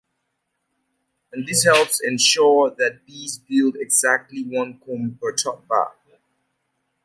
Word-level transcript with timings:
This 1.45 1.63
helps 1.65 2.01
ensure 2.01 2.71
that 2.79 3.05
bees 3.05 3.37
build 3.37 3.75
exactly 3.79 4.41
one 4.43 4.79
comb 4.83 5.19
per 5.21 5.31
top 5.31 5.67
bar. 5.67 5.93